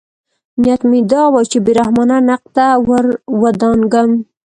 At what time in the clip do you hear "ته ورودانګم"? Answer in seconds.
2.55-4.11